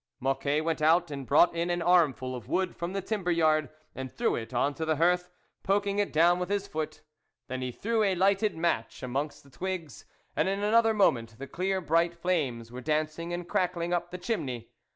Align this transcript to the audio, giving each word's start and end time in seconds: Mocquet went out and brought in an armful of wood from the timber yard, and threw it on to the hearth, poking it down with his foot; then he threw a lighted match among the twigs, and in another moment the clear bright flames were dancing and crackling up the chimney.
Mocquet 0.19 0.61
went 0.63 0.81
out 0.81 1.11
and 1.11 1.27
brought 1.27 1.53
in 1.55 1.69
an 1.69 1.79
armful 1.83 2.35
of 2.35 2.49
wood 2.49 2.75
from 2.75 2.93
the 2.93 3.03
timber 3.03 3.29
yard, 3.29 3.69
and 3.93 4.11
threw 4.11 4.35
it 4.35 4.51
on 4.51 4.73
to 4.73 4.83
the 4.83 4.95
hearth, 4.95 5.29
poking 5.61 5.99
it 5.99 6.11
down 6.11 6.39
with 6.39 6.49
his 6.49 6.67
foot; 6.67 7.01
then 7.49 7.61
he 7.61 7.71
threw 7.71 8.01
a 8.01 8.15
lighted 8.15 8.57
match 8.57 9.03
among 9.03 9.29
the 9.43 9.51
twigs, 9.51 10.05
and 10.35 10.49
in 10.49 10.63
another 10.63 10.95
moment 10.95 11.35
the 11.37 11.45
clear 11.45 11.79
bright 11.81 12.15
flames 12.17 12.71
were 12.71 12.81
dancing 12.81 13.31
and 13.31 13.47
crackling 13.47 13.93
up 13.93 14.09
the 14.09 14.17
chimney. 14.17 14.71